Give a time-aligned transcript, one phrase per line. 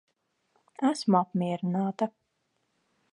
[0.91, 2.09] Esmu apmierināta.